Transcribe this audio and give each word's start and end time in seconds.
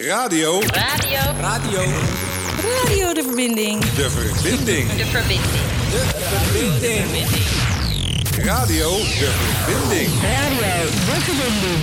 Radio. 0.00 0.60
Radio. 0.60 1.18
Radio. 1.40 1.80
Radio 2.78 3.14
de 3.14 3.22
verbinding. 3.22 3.80
De 3.80 4.10
verbinding. 4.10 4.88
De 4.88 5.04
verbinding. 5.04 5.40
De 5.90 6.04
verbinding. 6.32 7.26
Radio 8.46 8.90
de 8.90 9.30
verbinding. 9.64 10.08
Radio 10.22 10.80
de 10.80 11.22
verbinding. 11.22 11.82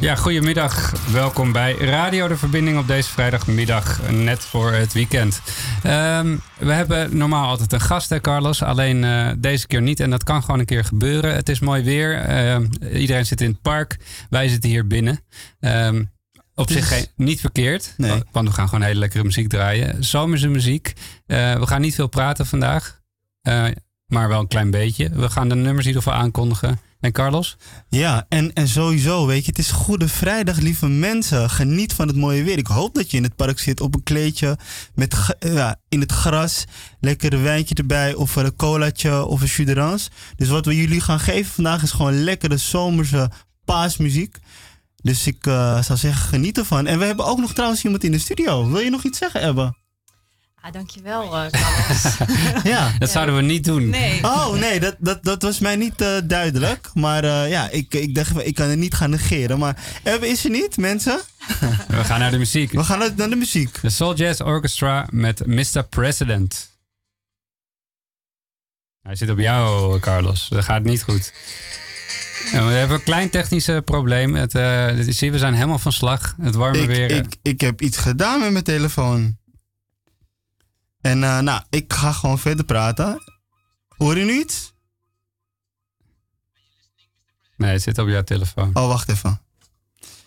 Ja, 0.00 0.14
goedemiddag. 0.14 0.92
Welkom 1.12 1.52
bij 1.52 1.74
Radio 1.74 2.28
De 2.28 2.36
Verbinding 2.36 2.78
op 2.78 2.86
deze 2.86 3.10
vrijdagmiddag, 3.10 4.10
net 4.10 4.44
voor 4.44 4.72
het 4.72 4.92
weekend. 4.92 5.40
Ehm, 5.82 6.36
we 6.58 6.72
hebben 6.72 7.16
normaal 7.16 7.48
altijd 7.48 7.72
een 7.72 7.80
gast, 7.80 8.10
hè 8.10 8.20
Carlos? 8.20 8.62
Alleen 8.62 9.04
eh, 9.04 9.30
deze 9.38 9.66
keer 9.66 9.82
niet 9.82 10.00
en 10.00 10.10
dat 10.10 10.24
kan 10.24 10.42
gewoon 10.42 10.60
een 10.60 10.66
keer 10.66 10.84
gebeuren. 10.84 11.34
Het 11.34 11.48
is 11.48 11.60
mooi 11.60 11.82
weer. 11.82 12.18
Ehm, 12.18 12.66
iedereen 12.92 13.26
zit 13.26 13.40
in 13.40 13.50
het 13.50 13.62
park. 13.62 13.96
Wij 14.30 14.48
zitten 14.48 14.70
hier 14.70 14.86
binnen. 14.86 15.20
Ehm, 15.60 16.02
op 16.56 16.70
zich 16.70 16.88
geen, 16.88 17.06
niet 17.16 17.40
verkeerd, 17.40 17.94
Nee. 17.96 18.22
want 18.32 18.48
we 18.48 18.54
gaan 18.54 18.68
gewoon 18.68 18.84
hele 18.84 18.98
lekkere 18.98 19.24
muziek 19.24 19.48
draaien. 19.48 20.04
Zomerse 20.04 20.48
muziek. 20.48 20.92
Eh, 21.26 21.54
we 21.58 21.66
gaan 21.66 21.80
niet 21.80 21.94
veel 21.94 22.06
praten 22.08 22.46
vandaag, 22.46 23.00
eh, 23.42 23.64
maar 24.06 24.28
wel 24.28 24.40
een 24.40 24.48
klein 24.48 24.70
beetje. 24.70 25.08
We 25.08 25.30
gaan 25.30 25.48
de 25.48 25.54
nummers 25.54 25.86
in 25.86 25.92
ieder 25.92 26.02
geval 26.02 26.18
aankondigen. 26.18 26.80
En 27.00 27.12
Carlos? 27.12 27.56
Ja, 27.88 28.26
en, 28.28 28.52
en 28.52 28.68
sowieso, 28.68 29.26
weet 29.26 29.40
je, 29.44 29.50
het 29.50 29.58
is 29.58 29.70
Goede 29.70 30.08
Vrijdag, 30.08 30.58
lieve 30.58 30.86
mensen. 30.88 31.50
Geniet 31.50 31.92
van 31.92 32.06
het 32.08 32.16
mooie 32.16 32.42
weer. 32.42 32.58
Ik 32.58 32.66
hoop 32.66 32.94
dat 32.94 33.10
je 33.10 33.16
in 33.16 33.22
het 33.22 33.36
park 33.36 33.58
zit 33.58 33.80
op 33.80 33.94
een 33.94 34.02
kleedje 34.02 34.58
met, 34.94 35.14
ge- 35.14 35.36
ja, 35.38 35.76
in 35.88 36.00
het 36.00 36.12
gras. 36.12 36.64
Lekker 37.00 37.32
een 37.32 37.42
wijntje 37.42 37.74
erbij 37.74 38.14
of 38.14 38.36
een 38.36 38.56
colaatje 38.56 39.24
of 39.24 39.58
een 39.58 39.64
d'orange. 39.64 40.08
Dus 40.36 40.48
wat 40.48 40.66
we 40.66 40.76
jullie 40.76 41.00
gaan 41.00 41.20
geven 41.20 41.52
vandaag 41.52 41.82
is 41.82 41.90
gewoon 41.92 42.22
lekkere 42.24 42.56
zomerse 42.56 43.30
paasmuziek. 43.64 44.36
Dus 45.06 45.26
ik 45.26 45.46
eh, 45.46 45.82
zou 45.82 45.98
zeggen, 45.98 46.28
geniet 46.28 46.58
ervan. 46.58 46.86
En 46.86 46.98
we 46.98 47.04
hebben 47.04 47.24
ook 47.24 47.38
nog 47.38 47.52
trouwens 47.52 47.84
iemand 47.84 48.04
in 48.04 48.12
de 48.12 48.18
studio. 48.18 48.70
Wil 48.70 48.80
je 48.80 48.90
nog 48.90 49.04
iets 49.04 49.18
zeggen, 49.18 49.42
Ebba? 49.42 49.74
Ah, 50.60 50.72
dankjewel, 50.72 51.36
eh 51.36 51.50
Carlos. 51.50 52.16
Ja. 52.72 52.92
Dat 52.98 53.10
zouden 53.10 53.36
we 53.36 53.42
niet 53.42 53.64
doen. 53.64 53.88
nee. 53.88 54.24
Oh 54.24 54.52
nee, 54.52 54.80
dat, 54.80 54.96
dat, 54.98 55.24
dat 55.24 55.42
was 55.42 55.58
mij 55.58 55.76
niet 55.76 56.00
eh, 56.00 56.16
duidelijk. 56.24 56.90
Maar 56.94 57.24
eh, 57.24 57.50
ja, 57.50 57.68
ik, 57.70 57.94
ik 57.94 58.14
dacht, 58.14 58.46
ik 58.46 58.54
kan 58.54 58.68
het 58.68 58.78
niet 58.78 58.94
gaan 58.94 59.10
negeren. 59.10 59.58
Maar 59.58 59.76
Ebba 60.02 60.26
is 60.26 60.44
er 60.44 60.50
niet, 60.50 60.76
mensen. 60.76 61.20
We 61.88 62.04
gaan 62.04 62.20
naar 62.20 62.30
de 62.30 62.38
muziek. 62.38 62.72
We 62.72 62.84
gaan 62.84 62.98
naar 62.98 63.28
de 63.28 63.36
muziek. 63.36 63.80
De 63.82 63.90
Soul 63.90 64.14
Jazz 64.14 64.40
Orchestra 64.40 65.06
met 65.10 65.46
Mr. 65.46 65.84
President. 65.88 66.70
Hij 69.02 69.16
zit 69.16 69.30
op 69.30 69.38
jou, 69.38 69.98
Carlos. 70.00 70.48
Dat 70.48 70.64
gaat 70.64 70.82
niet 70.82 71.02
goed. 71.02 71.32
Ja, 72.52 72.66
we 72.66 72.72
hebben 72.72 72.96
een 72.96 73.02
klein 73.02 73.30
technisch 73.30 73.68
eh, 73.68 73.78
probleem. 73.84 74.34
Het, 74.34 74.54
eh, 74.54 74.86
zie 74.98 75.26
je, 75.26 75.30
we 75.30 75.38
zijn 75.38 75.54
helemaal 75.54 75.78
van 75.78 75.92
slag. 75.92 76.34
Het 76.40 76.54
warme 76.54 76.78
Ik, 76.78 76.86
weer. 76.86 77.10
eh, 77.10 77.16
ik, 77.16 77.36
ik 77.42 77.60
heb 77.60 77.80
iets 77.80 77.96
gedaan 77.96 78.40
met 78.40 78.50
mijn 78.52 78.64
telefoon. 78.64 79.36
En 81.00 81.22
eh, 81.24 81.38
nou, 81.38 81.62
ik 81.70 81.92
ga 81.92 82.12
gewoon 82.12 82.38
verder 82.38 82.64
praten. 82.64 83.22
Hoor 83.96 84.18
je 84.18 84.24
nu 84.24 84.32
iets? 84.32 84.74
Nee, 87.56 87.72
het 87.72 87.82
zit 87.82 87.98
op 87.98 88.08
jouw 88.08 88.22
telefoon. 88.22 88.70
Oh, 88.72 88.86
wacht 88.86 89.08
even. 89.08 89.40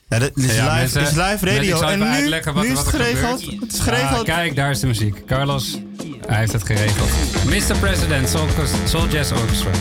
Ja, 0.09 0.19
dit, 0.19 0.37
is, 0.37 0.55
Ja, 0.55 0.63
live, 0.63 0.75
mensen, 0.75 1.01
is 1.01 1.09
live 1.11 1.49
Ik 1.49 1.55
radio. 1.55 1.81
En 1.81 1.99
nu, 1.99 2.29
wat, 2.43 2.63
nu 2.63 2.71
is 2.71 2.77
het 2.77 2.87
er 2.87 2.91
geregeld. 2.93 3.41
Het 3.45 3.73
is 3.73 3.79
geregeld. 3.79 4.19
Ah, 4.19 4.23
kijk, 4.35 4.55
daar 4.55 4.69
is 4.71 4.79
de 4.79 4.87
muziek. 4.87 5.25
Carlos, 5.25 5.77
hij 6.25 6.37
heeft 6.37 6.51
het 6.53 6.63
geregeld. 6.65 7.09
Mr. 7.45 7.77
President, 7.77 8.29
Soul, 8.29 8.47
Soul 8.85 9.07
Jazz 9.07 9.31
Orchestra. 9.31 9.71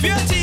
Beauty. 0.00 0.39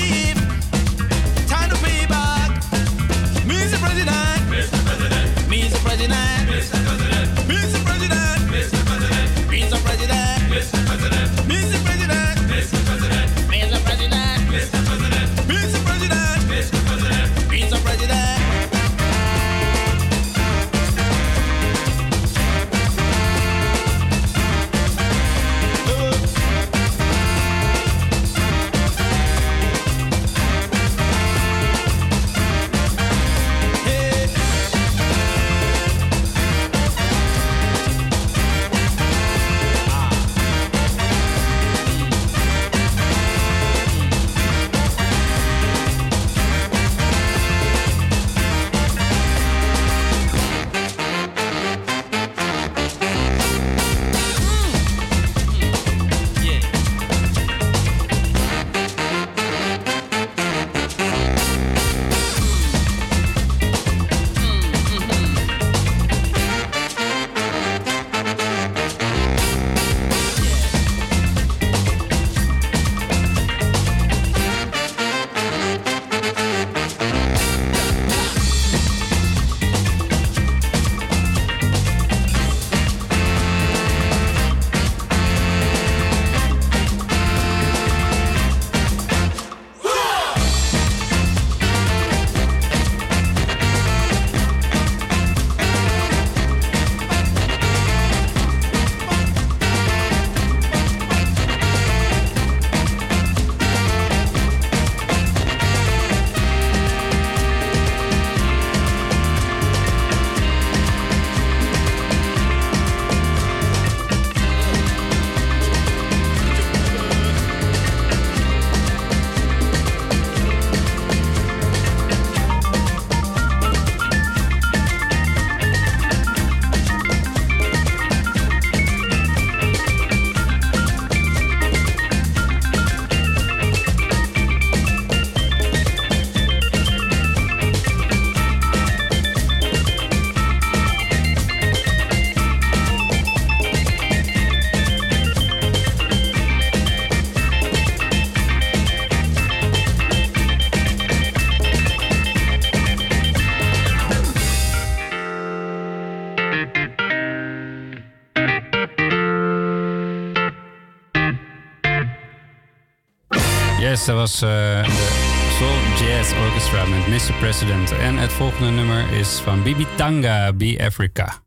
Dat 164.06 164.16
was 164.16 164.42
eh, 164.42 164.50
de 164.84 165.50
Soul 165.58 166.08
Jazz 166.08 166.34
Orchestra 166.34 166.86
met 166.86 167.08
Mr. 167.08 167.34
President. 167.40 167.92
En 167.92 168.18
het 168.18 168.32
volgende 168.32 168.72
nummer 168.72 169.12
is 169.12 169.40
van 169.40 169.64
Bibi 169.64 169.86
Tanga, 169.96 170.54
Be 170.54 170.84
Africa. 170.86 171.47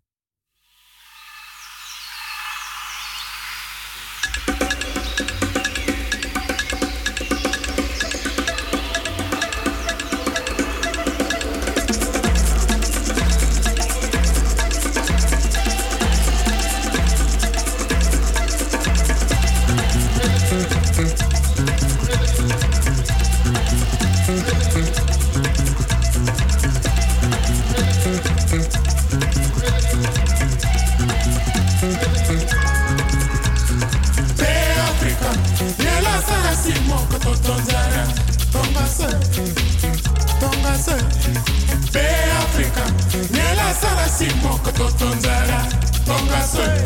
sara 43.81 44.09
si 44.09 44.27
moko 44.43 44.71
totonzala 44.73 45.61
tonga 46.07 46.43
soe 46.53 46.81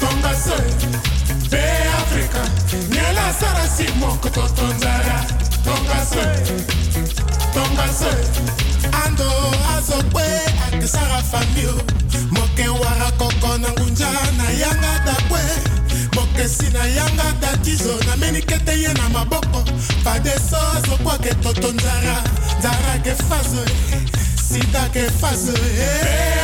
tonga 0.00 0.34
soe 0.44 0.70
be 1.50 1.62
afrika. 2.00 2.42
Nyela 2.90 3.32
sara 3.40 3.66
si 3.76 3.86
moko 4.00 4.28
totonzala 4.28 5.16
tonga 5.64 5.98
soe 6.10 6.36
tonga 7.54 7.86
soe 7.98 8.24
ando 9.04 9.28
azo 9.76 9.98
kue 10.12 10.28
ake 10.66 10.86
sara 10.86 11.22
famio 11.22 11.74
moke 12.30 12.68
wara 12.68 13.10
koko 13.18 13.58
na 13.58 13.68
ngunja 13.68 14.10
na 14.36 14.50
yanga 14.50 14.92
dakue 15.06 15.44
mokesi 16.14 16.72
na 16.72 16.84
yanga 16.86 17.32
datizo 17.40 17.94
nameni 18.06 18.42
kete 18.42 18.80
ye 18.82 18.92
na 18.94 19.08
maboko. 19.08 19.64
Fadeso 20.04 20.56
azokwake 20.76 21.34
totonzara 21.34 22.16
nzara. 22.58 22.94
Ke 23.04 23.14
fazoe 23.14 23.68
sida 24.48 24.88
ke 24.92 25.04
fase 25.20 25.54
e 25.54 25.92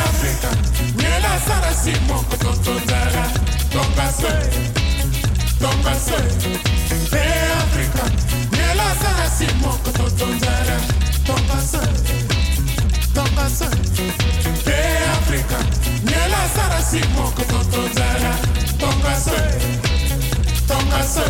afrika 0.09 0.51
nyela 0.97 1.33
sara 1.47 1.73
si 1.83 1.93
moko 2.09 2.37
totonzara 2.37 3.25
tombase 3.73 4.35
tombase 5.61 6.21
e 7.13 7.25
afrika 7.63 8.05
nyela 8.57 8.89
sara 9.03 9.27
si 9.37 9.47
moko 9.63 9.91
totonzara 9.99 10.79
tombase 11.27 11.85
tombase 13.15 13.69
e 14.67 14.81
afrika 15.19 15.59
nyela 16.09 16.43
sara 16.55 16.81
si 16.91 17.01
moko 17.15 17.43
totonzara 17.53 18.33
tombase 18.79 19.41
tombase 20.67 21.27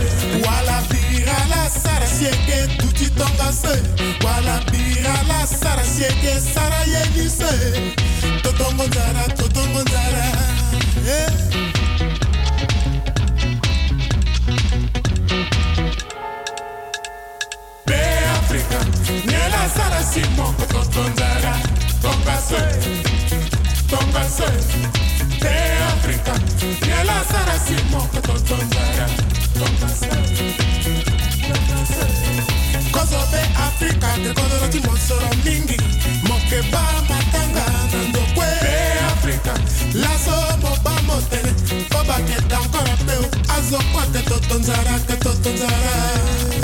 wala 0.47 0.79
bi 0.89 1.10
la 1.53 1.69
sara 1.69 2.07
sieke 2.07 2.59
tuti 2.79 3.11
tonga 3.11 3.53
se 3.53 3.75
wala 4.25 4.61
bira 4.71 5.15
la 5.29 5.47
sara 5.47 5.85
sieke 5.85 6.33
eh. 6.37 6.41
sara 6.55 6.81
yedi 6.93 7.29
se 7.29 7.51
totongo 8.43 8.85
zara 8.95 9.25
totongo 9.39 9.83
zara 9.93 10.27
eh. 11.17 11.31
Be 17.87 18.01
Africa, 18.39 18.81
nela 19.27 19.63
sara 19.77 20.03
simo 20.13 20.55
totongo 20.59 21.05
zara 21.19 21.55
tonga 22.03 22.37
se 22.49 22.57
eh. 22.57 23.03
tonga 23.91 24.25
se 24.37 24.45
eh 24.45 25.10
de 25.41 25.57
Africa 25.95 26.35
Fiel 26.81 27.11
azara 27.11 27.57
si 27.65 27.77
moko 27.91 28.21
to 28.21 28.35
tombara 28.45 29.07
Kozo 32.93 33.21
be 33.31 33.41
Africa 33.57 34.09
de 34.23 34.31
kodoro 34.35 34.69
ti 34.71 34.81
monsoro 34.87 35.31
mingi. 35.45 35.77
Moke 36.29 36.61
ba 36.71 36.83
matanga 37.09 37.65
nando 37.93 38.21
kwe 38.35 38.49
Be 38.63 38.77
Africa 39.13 39.55
Lazo 39.95 40.37
mo 40.63 40.73
ba 40.85 40.95
motele 41.07 41.53
Foba 41.91 42.17
ke 42.27 42.41
dankora 42.49 42.97
peu 43.07 43.25
Azo 43.57 43.79
kwate 43.93 44.23
to 44.29 44.37
tonzara 44.49 44.99
ke 45.07 45.17
to 45.21 45.33
tonzara 45.43 46.60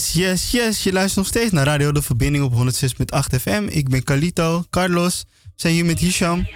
Yes, 0.00 0.12
yes, 0.12 0.50
yes. 0.50 0.82
Je 0.82 0.92
luistert 0.92 1.16
nog 1.16 1.26
steeds 1.26 1.52
naar 1.52 1.66
Radio 1.66 1.92
De 1.92 2.02
Verbinding 2.02 2.44
op 2.44 2.52
106.8 2.54 3.40
FM. 3.40 3.66
Ik 3.68 3.88
ben 3.88 4.04
Carlito, 4.04 4.64
Carlos. 4.70 5.24
We 5.42 5.50
zijn 5.56 5.74
hier 5.74 5.84
met 5.84 5.98
Hisham. 5.98 6.48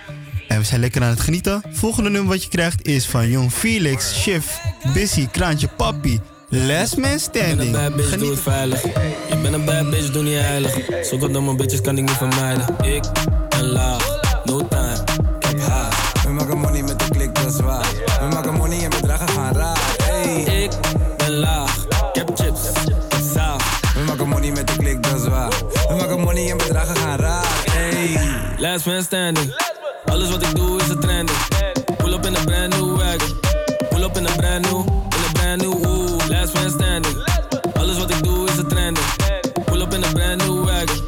En 0.48 0.58
we 0.58 0.64
zijn 0.64 0.80
lekker 0.80 1.02
aan 1.02 1.08
het 1.08 1.20
genieten. 1.20 1.62
Volgende 1.70 2.10
nummer 2.10 2.32
wat 2.32 2.42
je 2.42 2.48
krijgt 2.48 2.86
is 2.86 3.06
van 3.06 3.28
Jong 3.28 3.52
Felix, 3.52 4.22
Chef, 4.22 4.60
Busy, 4.94 5.26
Kraantje, 5.26 5.68
Papi. 5.68 6.20
Last 6.48 6.96
Man 6.96 7.18
Standing. 7.18 7.62
Ik 7.62 7.72
ben 7.72 7.84
een 7.84 7.90
bad 7.90 7.96
bitch, 7.96 8.16
doe 8.16 8.30
het 8.30 8.40
veilig. 8.40 8.84
Ik 8.84 9.42
ben 9.42 9.52
een 9.52 9.64
bad 9.64 9.90
bitch, 9.90 10.10
doe 10.10 10.22
niet 10.22 10.38
heilig. 10.38 10.78
Zulke 11.02 11.30
domme 11.30 11.54
bitches 11.54 11.80
kan 11.80 11.98
ik 11.98 12.04
niet 12.04 12.16
vermijden. 12.16 12.76
Ik 12.82 13.04
ben 13.48 13.64
laag, 13.64 14.20
no 14.44 14.68
time, 14.68 15.04
ik 15.38 15.46
heb 15.46 15.60
haast. 15.60 16.22
We 16.22 16.30
maken 16.30 16.58
money 16.58 16.82
met 16.82 16.98
de 16.98 17.08
klik, 17.10 17.34
dat 17.34 17.54
is 17.54 17.60
waar. 17.60 17.92
We 18.20 18.26
maken 18.34 18.52
money 18.52 18.63
klik, 24.76 25.02
dat 25.02 25.20
is 25.20 25.28
waar. 25.28 25.52
We 25.88 25.94
maken 25.94 26.20
money 26.20 26.50
en 26.50 26.56
bedragen 26.56 26.96
gaan 26.96 27.18
raar. 27.18 27.64
Hey. 27.70 28.20
Last 28.58 28.86
man 28.86 29.02
standing. 29.02 29.54
Alles 30.04 30.30
wat 30.30 30.42
ik 30.42 30.54
doe 30.54 30.80
is 30.80 30.88
een 30.88 31.00
trending. 31.00 31.38
Pull 31.96 32.12
up 32.12 32.24
in 32.24 32.36
a 32.36 32.44
brand 32.44 32.76
new 32.76 32.96
wagon. 32.96 33.36
Pull 33.88 34.02
up 34.02 34.16
in 34.16 34.26
a 34.26 34.32
brand 34.36 34.70
new, 34.70 34.80
in 34.80 35.24
a 35.28 35.32
brand 35.32 35.62
new, 35.62 35.86
ooh, 35.86 36.28
last 36.28 36.54
man 36.54 36.70
standing. 36.70 37.16
Alles 37.74 37.98
wat 37.98 38.10
ik 38.10 38.22
doe 38.22 38.48
is 38.48 38.56
een 38.56 38.68
trending. 38.68 39.06
Pull 39.64 39.80
up 39.80 39.92
in 39.92 40.04
a 40.04 40.12
brand 40.12 40.44
new 40.44 40.64
wagon. 40.64 41.02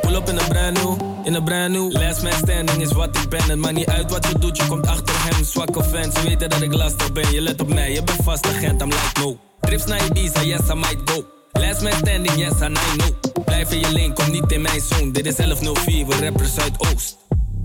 Pull 0.00 0.14
up 0.14 0.28
in 0.28 0.38
a 0.38 0.48
brand 0.48 0.82
new, 0.82 0.96
in 1.24 1.36
a 1.36 1.40
brand 1.40 1.72
new. 1.72 1.92
Last 1.92 2.22
man 2.22 2.32
standing 2.32 2.82
is 2.82 2.92
wat 2.92 3.16
ik 3.16 3.28
ben. 3.28 3.42
Het 3.42 3.58
maakt 3.58 3.74
niet 3.74 3.88
uit 3.88 4.10
wat 4.10 4.26
je 4.26 4.38
doet, 4.38 4.56
je 4.56 4.66
komt 4.66 4.86
achter 4.86 5.14
hem. 5.18 5.44
Zwakke 5.44 5.84
fans, 5.84 6.14
ze 6.14 6.22
weten 6.22 6.50
dat 6.50 6.60
ik 6.60 6.74
lastig 6.74 7.12
ben. 7.12 7.32
Je 7.32 7.40
let 7.40 7.60
op 7.60 7.68
mij, 7.68 7.92
je 7.92 8.02
bent 8.02 8.18
vast 8.24 8.46
agent, 8.46 8.82
I'm 8.82 8.88
like 8.88 9.20
no. 9.20 9.36
Trips 9.60 9.84
naar 9.84 10.04
Ibiza, 10.04 10.42
yes 10.42 10.68
I 10.70 10.74
might 10.74 11.10
go. 11.10 11.37
Last 11.60 11.82
man 11.82 11.92
standing, 11.92 12.38
yes 12.38 12.62
I 12.62 12.68
know. 12.68 13.44
Blijf 13.44 13.70
in 13.72 13.80
je 13.80 13.92
lane, 13.92 14.12
kom 14.12 14.30
niet 14.30 14.52
in 14.52 14.62
mijn 14.62 14.80
zone. 14.80 15.10
Dit 15.10 15.26
is 15.26 15.36
1104, 15.36 16.06
we 16.06 16.16
rappers 16.24 16.52
Oost. 16.78 17.16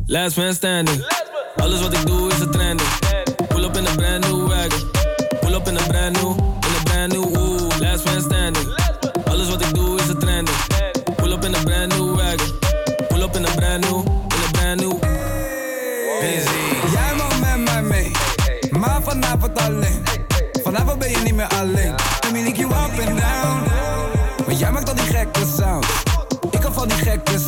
Last 0.06 0.38
man 0.38 0.54
standing. 0.54 1.06
Alles 1.56 1.82
wat 1.82 1.94
ik 1.94 2.06
doe 2.06 2.32
is 2.32 2.40
een 2.40 2.52
trending. 2.52 2.90
Pull 3.48 3.64
up 3.64 3.76
in 3.76 3.88
a 3.88 3.96
brand 3.96 4.28
new 4.28 4.48
wagon. 4.48 4.92
Pull 5.42 5.54
up 5.54 5.68
in 5.68 5.78
a 5.78 5.88
brand 5.88 6.22
new, 6.22 6.32
in 6.36 6.76
a 6.80 6.84
brand 6.84 7.12
new, 7.12 7.38
ooh, 7.38 7.80
last 7.80 8.06
man 8.06 8.22
standing. 8.22 8.68
Alles 9.26 9.50
wat 9.50 9.62
ik 9.62 9.74
doe 9.74 10.00
is 10.00 10.08
een 10.08 10.20
trending. 10.20 10.58
Pull 11.16 11.32
up 11.32 11.44
in 11.44 11.56
a 11.56 11.64
brand 11.64 11.98
new 11.98 12.16
wagon. 12.16 12.52
Pull 13.08 13.22
up 13.22 13.36
in 13.36 13.46
a 13.46 13.52
brand 13.56 13.90
new, 13.90 14.00
in 14.06 14.44
a 14.48 14.52
brand 14.52 14.80
new. 14.80 15.00
Busy. 16.20 16.92
Jij 16.92 17.16
mag 17.18 17.40
met 17.40 17.60
mij 17.60 17.82
mee, 17.82 18.12
maar 18.72 19.02
vanavond 19.04 19.60
alleen. 19.60 20.04
Vanavond 20.64 21.00
ben 21.00 21.12
je 21.12 21.18
niet 21.18 21.36
meer 21.36 21.48
alleen. 21.48 21.96
Let 22.22 22.32
me 22.32 22.42
link 22.42 22.56
you 22.56 22.70
up 22.70 23.08
and 23.08 23.20
down. 23.20 23.73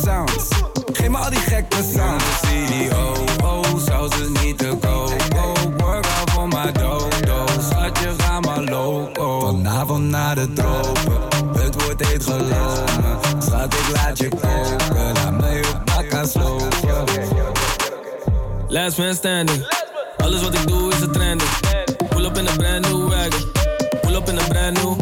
Sounds. 0.06 0.48
Geef 0.92 1.08
me 1.08 1.16
al 1.16 1.30
die 1.30 1.38
gekke 1.38 1.82
sounds. 1.94 2.24
CEO, 2.42 3.14
oh, 3.44 3.76
zou 3.86 4.10
ze 4.14 4.30
niet 4.42 4.58
te 4.58 4.76
koop. 4.80 5.14
Oh, 5.34 5.52
work 5.76 6.06
out 6.18 6.30
voor 6.30 6.48
mijn 6.48 6.72
dodo. 6.72 7.46
Schat 7.70 7.98
je 7.98 8.14
ga 8.18 8.40
maar 8.40 8.62
loco. 8.62 9.40
Vanavond 9.40 10.04
naar 10.04 10.34
de 10.34 10.52
tropen. 10.52 11.20
Het 11.58 11.82
wordt 11.82 12.06
heet 12.06 12.24
gelopen. 12.24 13.42
Schat, 13.42 13.74
ik 13.74 13.88
laat 13.94 14.18
je 14.18 14.28
koken. 14.28 15.12
Laat 15.14 15.40
me 15.40 15.62
op 15.74 15.80
bakka 15.84 16.24
slopen. 16.24 16.68
Last 18.68 18.98
man 18.98 19.14
standing. 19.14 19.66
Alles 20.16 20.42
wat 20.42 20.54
ik 20.54 20.68
doe 20.68 20.92
is 20.92 21.00
een 21.00 21.12
trending. 21.12 21.50
Pull 22.08 22.24
up 22.24 22.36
in 22.36 22.48
a 22.48 22.56
brand 22.56 22.88
new 22.88 23.08
wagon. 23.08 23.44
Pull 24.00 24.14
up 24.14 24.28
in 24.28 24.38
a 24.38 24.44
brand 24.48 24.82
new, 24.82 24.96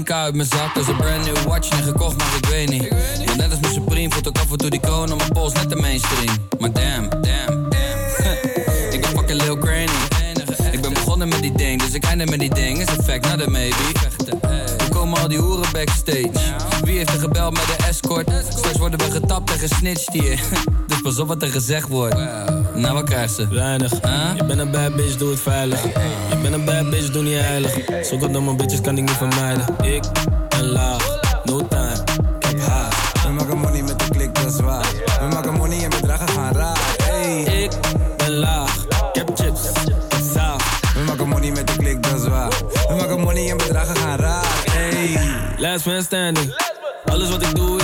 1k 0.00 0.12
uit 0.12 0.34
mijn 0.34 0.48
zak, 0.48 0.74
dus 0.74 0.86
een 0.86 0.96
brand 0.96 1.24
new 1.24 1.36
watch 1.36 1.68
en 1.68 1.82
gekocht, 1.82 2.16
maar 2.16 2.36
ik 2.36 2.46
weet 2.46 2.68
niet. 2.70 2.88
Want 3.24 3.36
net 3.36 3.50
als 3.50 3.60
mijn 3.60 3.72
Supreme 3.72 4.10
voelt 4.10 4.28
ook 4.28 4.38
af 4.38 4.50
en 4.50 4.56
toe 4.56 4.70
die 4.70 4.80
kroon 4.80 5.12
op 5.12 5.18
mijn 5.18 5.32
pols 5.32 5.52
net 5.52 5.70
de 5.70 5.76
mainstream. 5.76 6.36
Maar 6.58 6.72
damn, 6.72 7.08
damn, 7.08 7.68
damn. 7.70 8.90
ik 8.94 9.00
ben 9.00 9.10
fucking 9.10 9.42
Lil 9.42 9.56
Granny. 9.56 9.88
Ik 10.70 10.80
ben 10.80 10.92
begonnen 10.92 11.28
met 11.28 11.42
die 11.42 11.52
ding, 11.52 11.82
dus 11.82 11.92
ik 11.92 12.04
eindig 12.04 12.28
met 12.28 12.38
die 12.38 12.54
ding. 12.54 12.78
Is 12.78 12.86
een 12.96 13.04
fact, 13.04 13.28
not 13.28 13.46
a 13.46 13.50
maybe. 13.50 13.76
Hoe 14.78 14.88
komen 14.90 15.20
al 15.20 15.28
die 15.28 15.38
hoeren 15.38 15.72
backstage? 15.72 16.30
Wie 16.84 16.96
heeft 16.96 17.12
er 17.12 17.18
gebeld 17.18 17.52
met 17.52 17.66
de 17.66 17.79
escort? 17.90 18.30
Straks 18.48 18.78
worden 18.78 18.98
we 18.98 19.10
getapt 19.10 19.50
en 19.52 19.58
gesnitcht 19.58 20.12
hier. 20.12 20.40
dus 20.88 21.00
pas 21.00 21.18
op 21.18 21.28
wat 21.28 21.42
er 21.42 21.48
gezegd 21.48 21.88
wordt. 21.88 22.14
Nou, 22.74 22.94
wat 22.94 23.04
krijgt 23.04 23.34
ze? 23.34 23.48
Weinig. 23.48 23.90
Huh? 23.90 24.36
Je 24.36 24.44
bent 24.44 24.60
een 24.60 24.70
bad 24.70 24.96
bitch, 24.96 25.16
doe 25.16 25.30
het 25.30 25.40
veilig. 25.40 25.82
Je 26.30 26.36
bent 26.42 26.54
een 26.54 26.64
bad 26.64 26.90
bitch, 26.90 27.10
doe 27.10 27.22
niet 27.22 27.40
heilig. 27.40 27.78
Zulke 28.02 28.30
domme 28.30 28.54
bitches 28.54 28.80
kan 28.80 28.96
ik 28.96 29.02
niet 29.02 29.16
vermijden. 29.16 29.66
Ik 29.82 30.04
ben 30.48 30.66
laag, 30.66 31.20
no 31.44 31.66
time, 31.68 32.04
ik 32.38 32.46
heb 32.46 32.60
haast. 32.60 33.22
We 33.22 33.28
maken 33.28 33.58
money 33.58 33.82
met 33.82 33.98
de 33.98 34.08
klik, 34.10 34.34
dat 34.34 34.46
is 34.46 34.60
waar. 34.60 34.86
We 35.20 35.28
maken 35.32 35.54
money 35.54 35.82
en 35.82 35.90
bedragen 35.90 36.28
gaan 36.28 36.52
raar. 36.52 36.78
Hey. 37.02 37.42
Ik 37.42 37.70
ben 38.16 38.34
laag, 38.34 38.84
ik 38.84 39.08
heb 39.12 39.30
chips, 39.34 39.60
ik 39.66 39.94
heb 40.08 40.22
zaal. 40.32 40.56
We 40.94 41.00
maken 41.06 41.28
money 41.28 41.50
met 41.50 41.66
de 41.66 41.76
klik, 41.76 42.02
dat 42.02 42.20
is 42.20 42.26
waar. 42.26 42.50
We 42.88 42.94
maken 42.96 43.20
money 43.20 43.50
en 43.50 43.56
bedragen 43.56 43.96
gaan 43.96 44.18
raar. 44.18 44.46
Hey. 44.70 45.18
Last 45.56 45.86
man 45.86 46.02
standing. 46.02 46.54
Alles 47.04 47.30
wat 47.30 47.42
ik 47.42 47.54
doe 47.54 47.79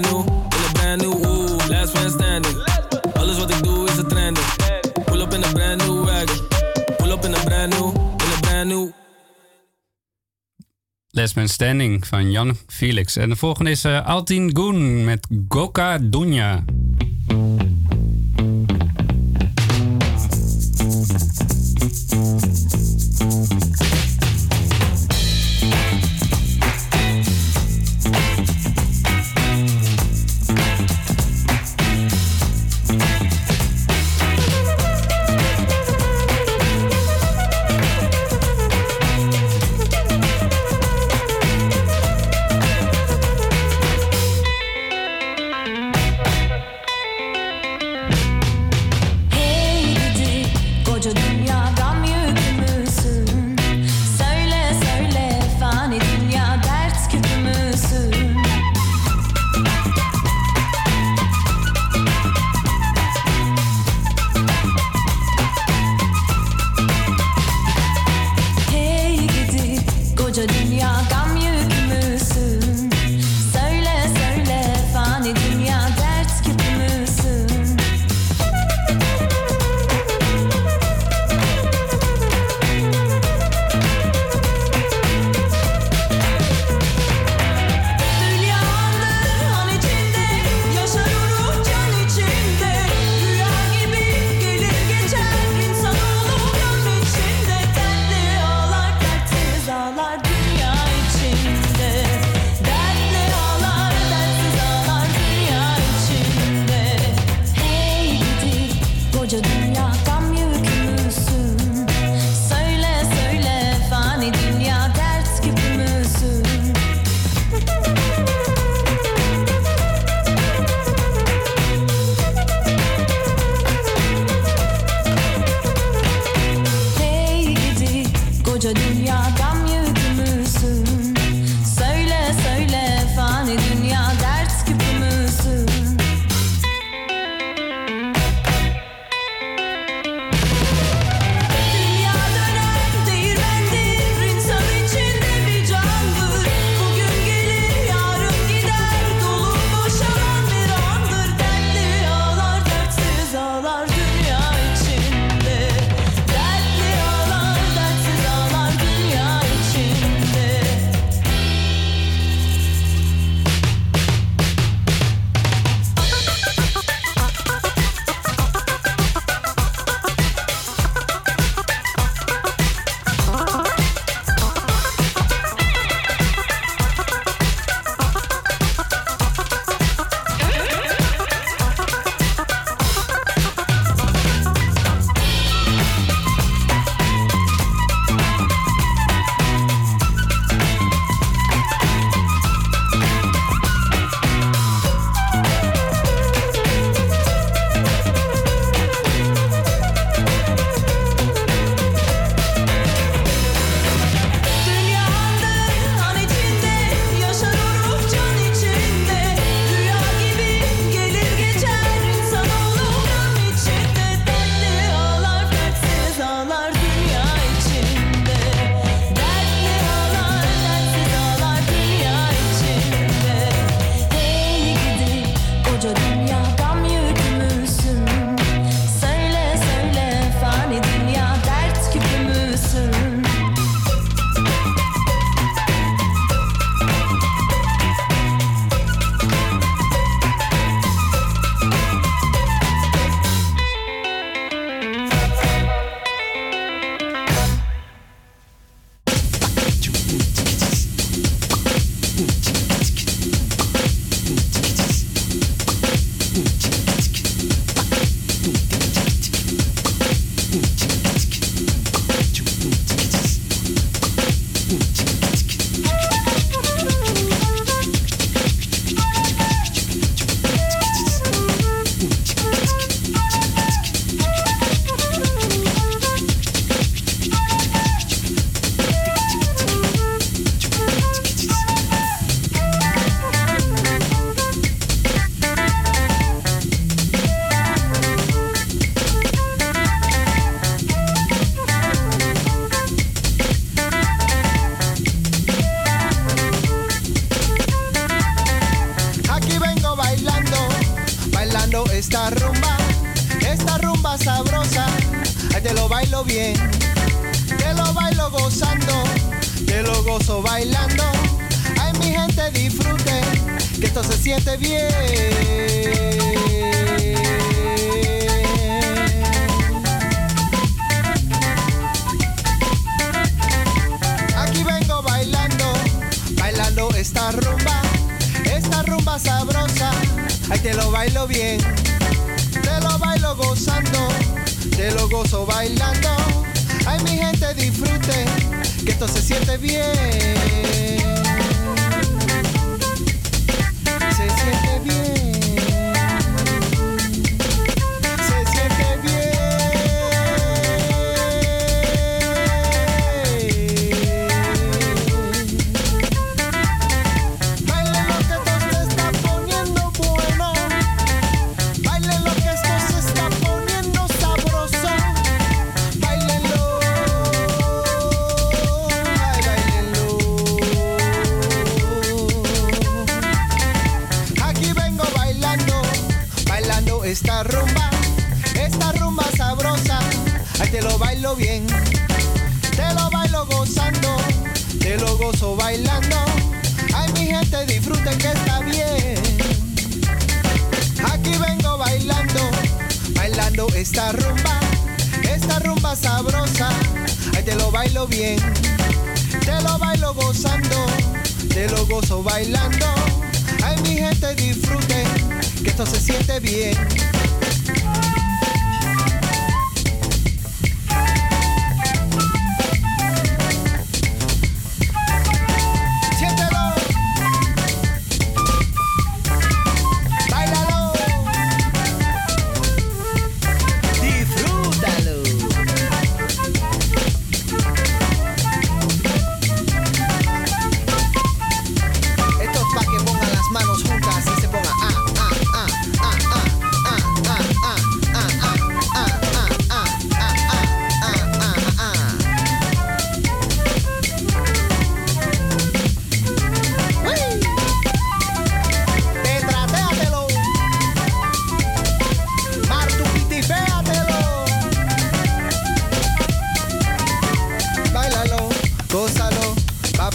brand 0.00 0.12
new, 0.12 0.20
in 0.56 0.64
a 0.64 0.72
brand 0.72 1.02
new, 1.02 1.12
ooh, 1.12 1.56
last 1.68 1.94
man 1.94 2.10
standing. 2.10 2.56
Alles 3.12 3.38
wat 3.38 3.50
ik 3.50 3.62
doe 3.62 3.88
is 3.88 3.96
een 3.96 4.08
trending. 4.08 4.46
Pull 5.04 5.20
up 5.20 5.32
in 5.32 5.44
a 5.44 5.52
brand 5.52 5.86
new 5.86 6.04
wagon. 6.04 6.46
Pull 6.96 7.10
up 7.10 7.24
in 7.24 7.34
a 7.34 7.44
brand 7.44 7.78
new, 7.78 7.88
in 7.92 8.32
a 8.36 8.40
brand 8.40 8.68
new. 8.68 8.90
Last 11.12 11.36
Man 11.36 11.48
Standing 11.48 12.06
van 12.06 12.30
Jan 12.30 12.56
Felix. 12.66 13.16
En 13.16 13.28
de 13.28 13.36
volgende 13.36 13.70
is 13.70 13.84
eh, 13.84 14.06
Altin 14.06 14.56
Goon 14.56 15.04
met 15.04 15.26
Goka 15.48 15.98
Dunja. 15.98 16.64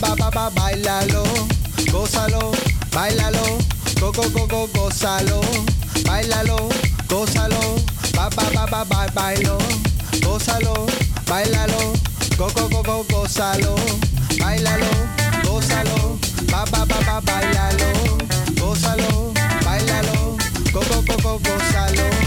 ba 0.01 0.15
ba 0.15 0.29
ba 0.31 0.49
bailalo, 0.55 1.23
gozalo, 1.91 2.51
bailalo, 2.91 3.45
go 3.99 4.11
go 4.11 4.23
go 4.29 4.45
go 4.47 4.67
gozalo, 4.73 5.39
bailalo, 6.05 6.57
gozalo, 7.07 7.79
ba 8.15 8.29
ba 8.35 8.45
ba 8.53 8.65
ba 8.71 8.83
ba 8.85 9.07
bailo, 9.15 9.57
bailalo, 11.25 11.93
go 12.37 12.47
go 12.55 12.67
go 12.69 12.81
go 12.83 13.03
gozalo, 13.11 13.75
bailalo, 14.39 14.91
gozalo, 15.43 16.17
ba 16.51 16.65
ba 16.71 16.85
ba 16.85 16.99
ba 17.07 17.21
bailalo, 17.21 17.89
gozalo, 18.59 19.33
bailalo, 19.65 20.37
go 20.73 20.81
go 20.89 21.01
go 21.07 21.17
go 21.23 21.39
gozalo. 21.39 22.24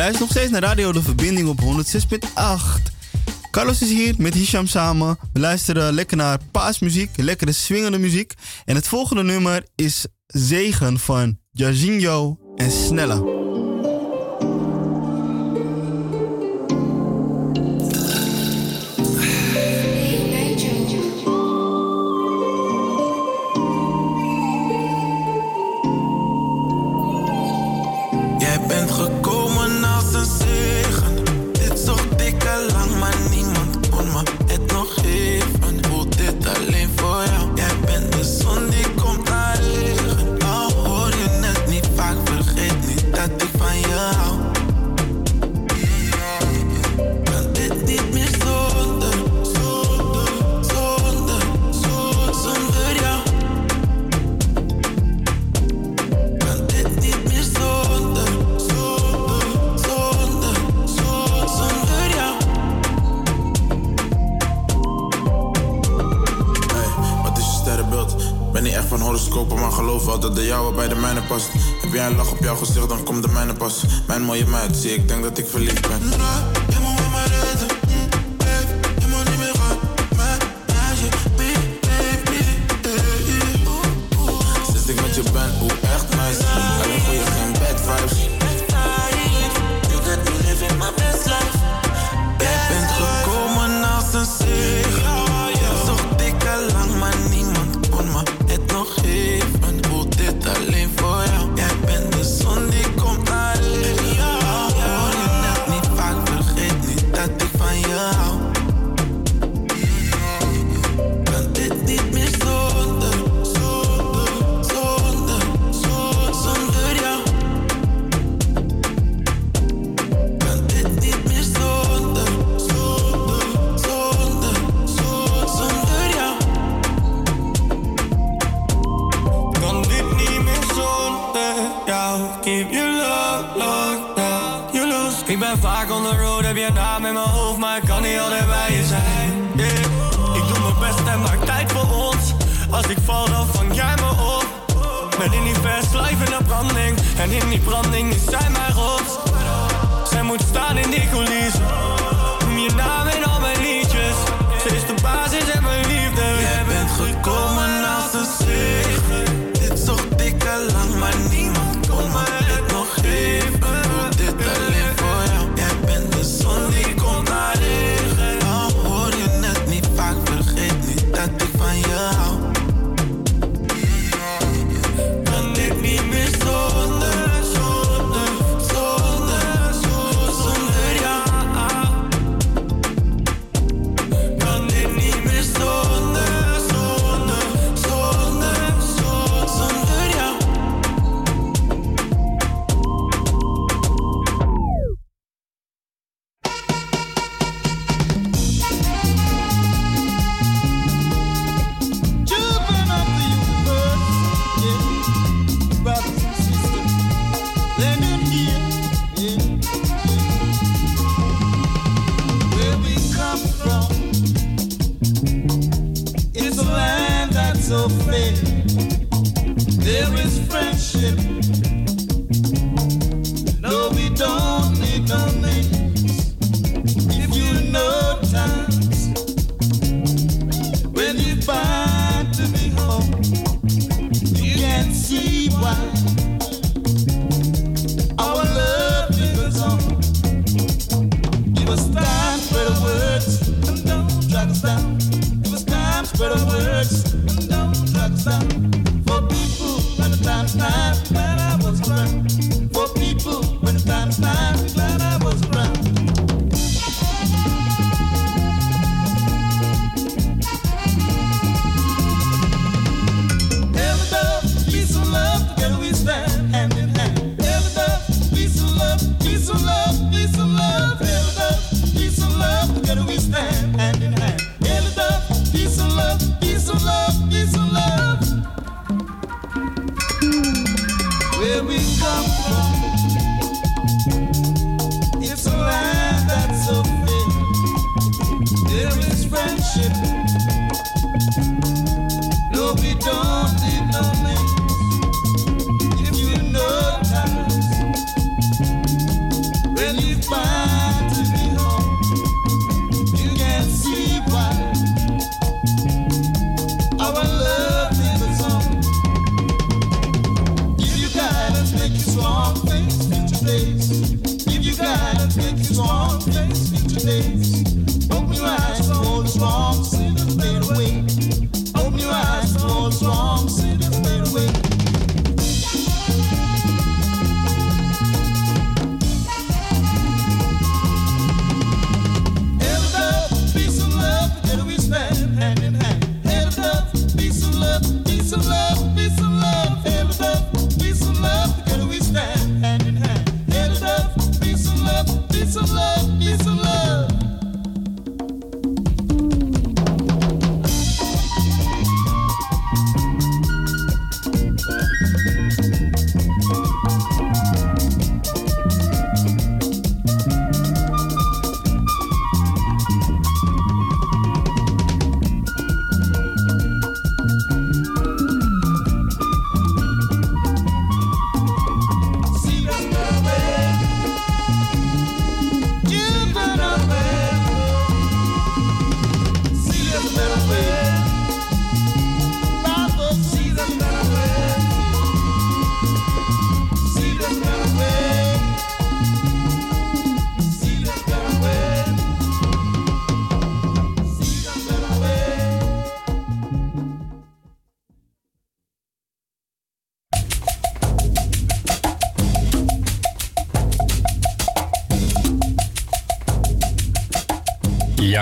Luister 0.00 0.20
nog 0.20 0.30
steeds 0.30 0.50
naar 0.50 0.62
Radio 0.62 0.92
De 0.92 1.02
Verbinding 1.02 1.48
op 1.48 1.60
106.8. 1.60 2.82
Carlos 3.50 3.82
is 3.82 3.88
hier 3.90 4.14
met 4.18 4.34
Hisham 4.34 4.66
samen. 4.66 5.18
We 5.32 5.40
luisteren 5.40 5.92
lekker 5.92 6.16
naar 6.16 6.38
paasmuziek, 6.50 7.10
lekkere 7.16 7.52
swingende 7.52 7.98
muziek. 7.98 8.34
En 8.64 8.74
het 8.74 8.88
volgende 8.88 9.22
nummer 9.22 9.64
is 9.74 10.06
Zegen 10.26 10.98
van 10.98 11.38
Jorginho 11.50 12.38
en 12.56 12.70
Snelle. 12.70 13.39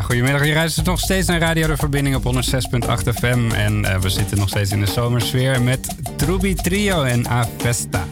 Goedemiddag. 0.02 0.46
Je 0.46 0.54
luistert 0.54 0.86
nog 0.86 1.00
steeds 1.00 1.26
naar 1.26 1.40
Radio 1.40 1.66
De 1.66 1.76
Verbinding 1.76 2.16
op 2.16 2.34
106.8 2.34 3.14
FM. 3.14 3.50
En 3.50 3.84
eh, 3.84 4.00
we 4.00 4.08
zitten 4.08 4.38
nog 4.38 4.48
steeds 4.48 4.70
in 4.70 4.80
de 4.80 4.86
zomersfeer 4.86 5.62
met 5.62 5.94
Trubi 6.16 6.54
Trio 6.54 7.02
en 7.02 7.28
Avesta. 7.28 8.04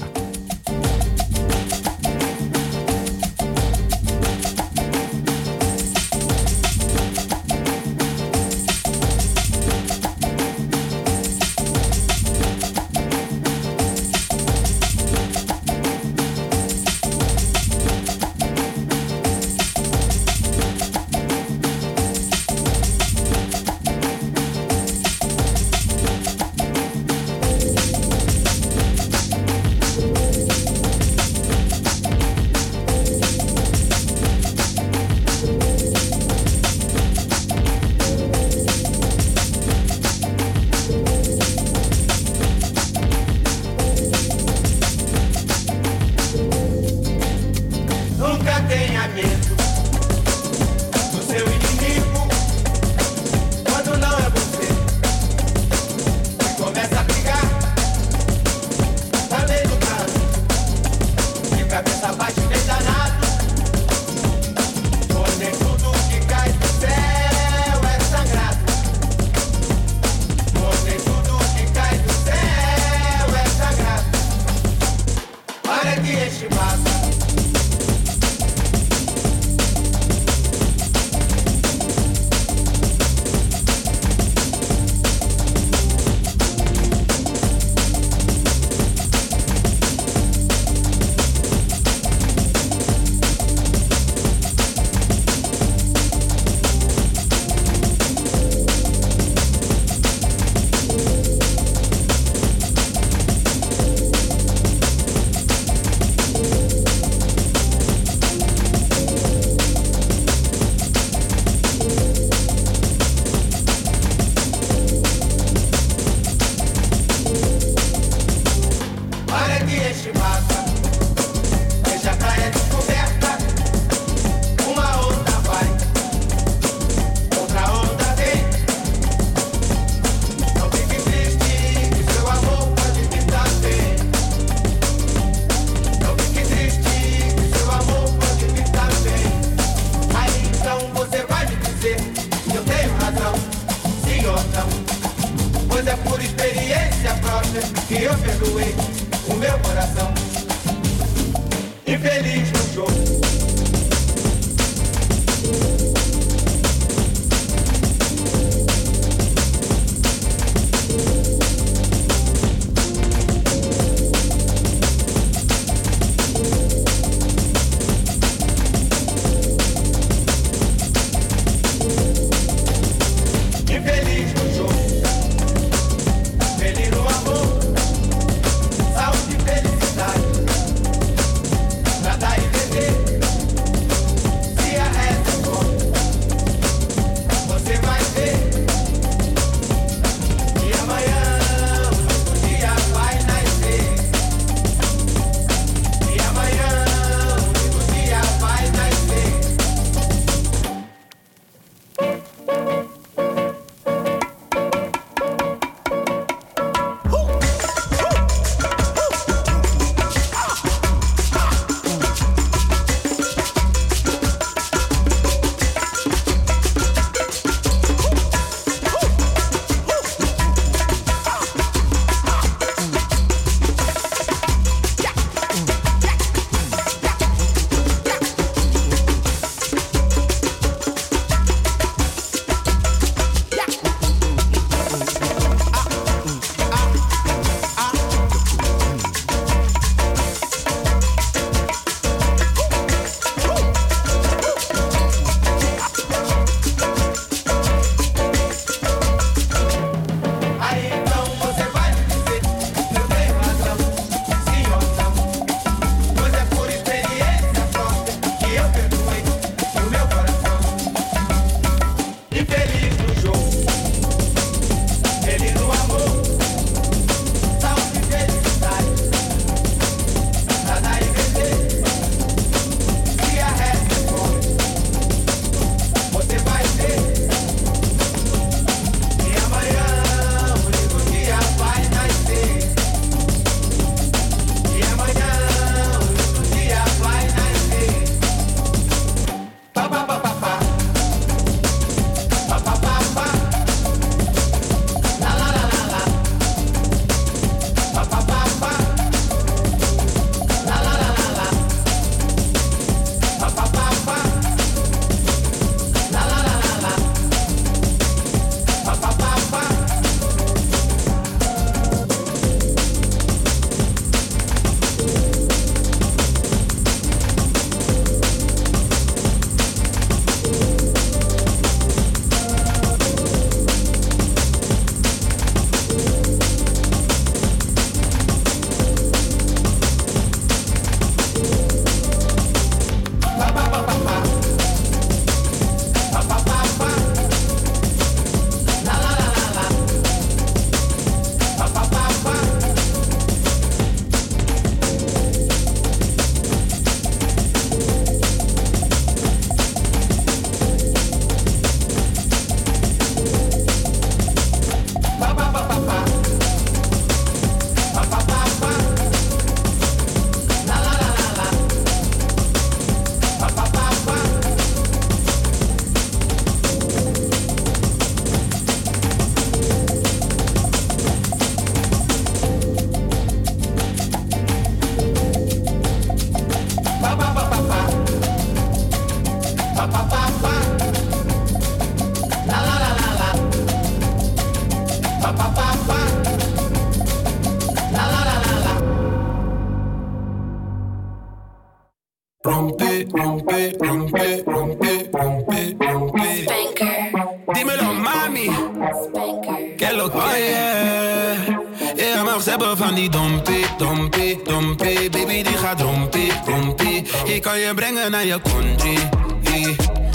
Ik 407.26 407.42
kan 407.42 407.58
je 407.58 407.74
brengen 407.74 408.10
naar 408.10 408.24
je 408.24 408.40
country. 408.42 408.98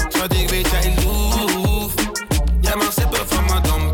Schat, 0.09 0.33
ik 0.33 0.49
weet 0.49 0.67
jij 0.69 0.93
loef. 1.03 1.93
Jij 2.61 2.75
mag 2.75 2.93
zippen 2.93 3.27
van 3.27 3.45
mijn 3.45 3.63
dom 3.63 3.90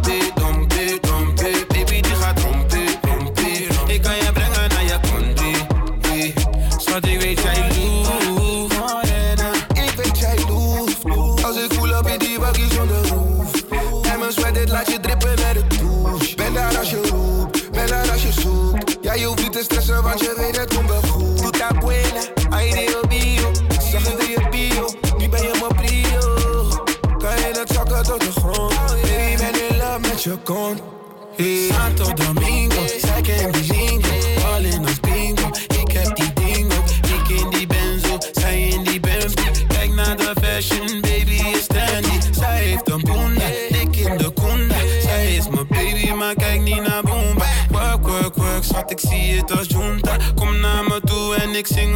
En 51.57 51.63
ik 51.63 51.69
zing 51.69 51.93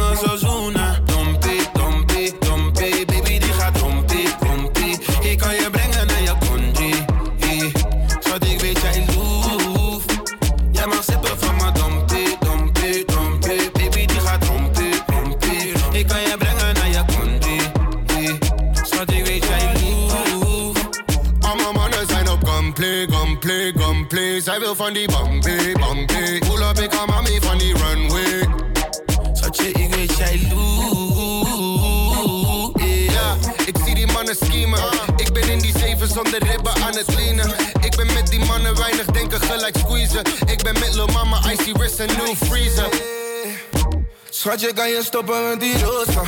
Wat 44.52 44.60
je 44.60 44.72
kan 44.72 44.88
je 44.88 45.02
stoppen 45.02 45.48
met 45.48 45.60
die 45.60 45.84
rosa. 45.84 46.22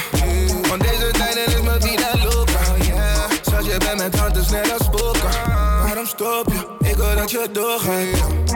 Want 0.68 0.83
deze 0.83 1.11
tijden 1.11 1.47
is 1.47 1.61
mijn 1.61 1.83
vida 1.83 2.11
loca. 2.25 2.85
Yeah. 2.85 3.29
ben 3.51 3.64
je 3.64 3.77
bent 3.79 3.99
met 3.99 4.18
hand, 4.18 4.37
snel 4.47 4.61
net 4.61 4.72
als 4.72 4.85
spoken. 4.85 5.31
Waarom 5.83 6.07
stop 6.07 6.53
je? 6.53 6.89
Ik 6.89 6.97
wil 6.97 7.14
dat 7.16 7.31
je 7.31 7.49
doorgaat. 7.53 8.53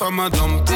van 0.00 0.14
mijn 0.14 0.30
dam 0.30 0.69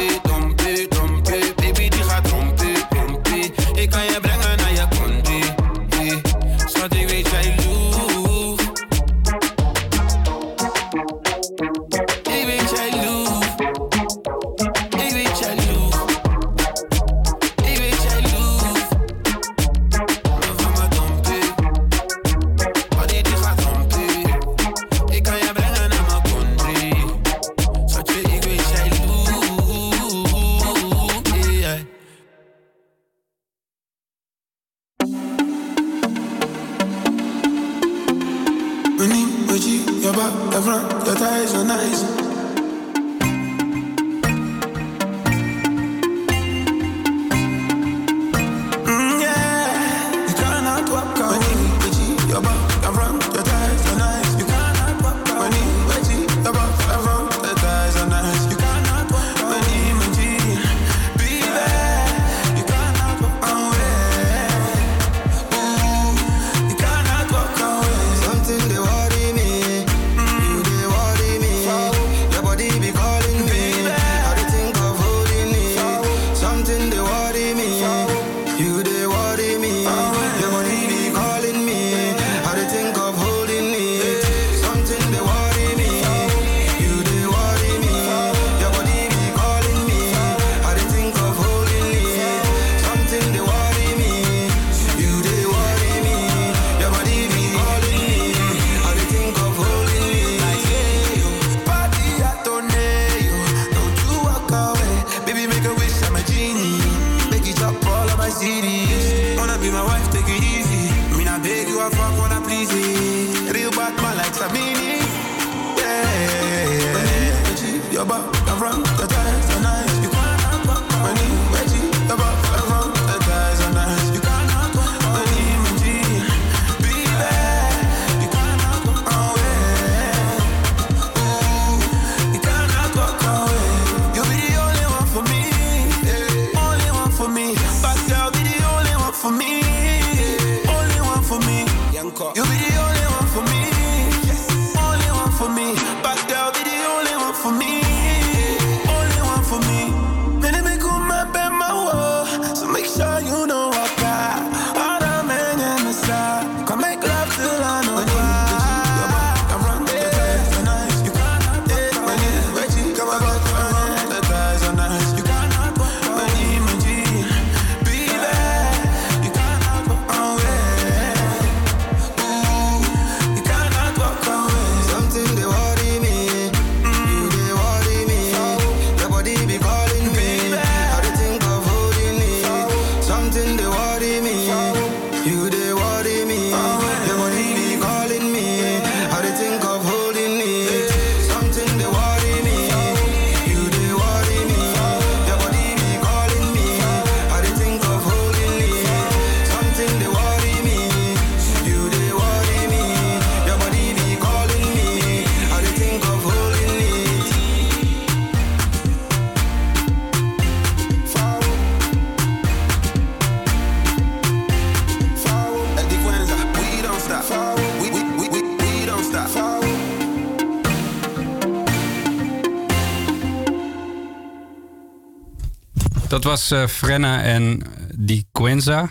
was 226.25 226.51
eh, 226.51 226.67
Frenna 226.67 227.21
en 227.21 227.61
Di 227.95 228.23
Quenza 228.31 228.89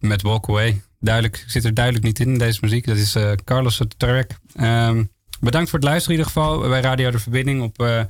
met 0.00 0.22
Walk 0.22 0.48
Away. 0.48 0.82
Duidelijk, 1.00 1.44
zit 1.46 1.64
er 1.64 1.74
duidelijk 1.74 2.04
niet 2.04 2.18
in 2.20 2.38
deze 2.38 2.58
muziek. 2.62 2.86
Dat 2.86 2.96
is 2.96 3.14
eh, 3.14 3.32
Carlos' 3.44 3.80
track. 3.96 4.30
Ehm, 4.56 5.04
bedankt 5.40 5.70
voor 5.70 5.78
het 5.78 5.88
luisteren 5.88 6.18
in 6.18 6.24
ieder 6.24 6.32
geval 6.32 6.68
bij 6.68 6.80
Radio 6.80 7.10
De 7.10 7.18
Verbinding 7.18 7.62
op 7.62 7.82
eh 7.82 8.00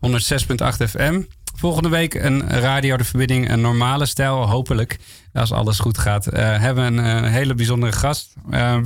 106.8 0.00 0.88
FM. 0.88 1.22
Volgende 1.56 1.88
week 1.88 2.14
een 2.14 2.48
Radio 2.48 2.96
De 2.96 3.04
Verbinding, 3.04 3.50
een 3.50 3.60
normale 3.60 4.06
stijl, 4.06 4.48
hopelijk. 4.48 4.98
Als 5.32 5.52
alles 5.52 5.78
goed 5.78 5.98
gaat. 5.98 6.26
eh, 6.26 6.58
hebben 6.60 6.94
we 6.94 7.02
een, 7.02 7.24
eh, 7.24 7.30
hele 7.30 7.54
bijzondere 7.54 7.92
gast. 7.92 8.34
Ehm, 8.50 8.84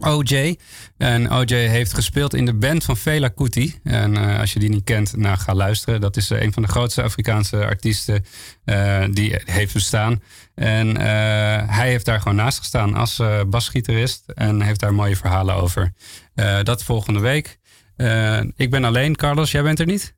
OJ. 0.00 0.58
En 0.96 1.32
OJ 1.32 1.54
heeft 1.54 1.94
gespeeld 1.94 2.34
in 2.34 2.44
de 2.44 2.54
band 2.54 2.84
van 2.84 2.96
Fela 2.96 3.28
Kuti. 3.28 3.80
En 3.82 4.16
eh, 4.16 4.38
als 4.38 4.52
je 4.52 4.58
die 4.58 4.68
niet 4.68 4.84
kent, 4.84 5.16
nou 5.16 5.38
ga 5.38 5.54
luisteren. 5.54 6.00
Dat 6.00 6.16
is 6.16 6.30
eh, 6.30 6.42
een 6.42 6.52
van 6.52 6.62
de 6.62 6.68
grootste 6.68 7.02
Afrikaanse 7.02 7.64
artiesten 7.64 8.24
eh, 8.64 9.04
die 9.10 9.40
heeft 9.44 9.74
bestaan. 9.74 10.22
En 10.54 10.96
hij 11.66 11.88
heeft 11.88 12.04
daar 12.04 12.20
gewoon 12.20 12.36
naast 12.36 12.58
gestaan 12.58 12.94
als 12.94 13.22
basgitarist. 13.46 14.24
En 14.34 14.62
heeft 14.62 14.80
daar 14.80 14.94
mooie 14.94 15.16
verhalen 15.16 15.54
over. 15.54 15.92
Dat 16.62 16.82
volgende 16.82 17.20
week. 17.20 17.58
Ik 18.56 18.70
ben 18.70 18.84
alleen, 18.84 19.16
Carlos. 19.16 19.50
Jij 19.50 19.62
bent 19.62 19.80
er 19.80 19.86
niet? 19.86 20.14